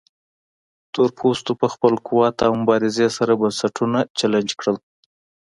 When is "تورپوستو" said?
0.93-1.51